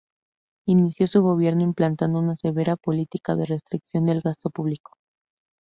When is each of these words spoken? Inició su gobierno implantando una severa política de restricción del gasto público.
Inició 0.67 1.05
su 1.05 1.21
gobierno 1.21 1.61
implantando 1.61 2.17
una 2.17 2.35
severa 2.35 2.75
política 2.75 3.35
de 3.35 3.45
restricción 3.45 4.07
del 4.07 4.21
gasto 4.21 4.49
público. 4.49 4.93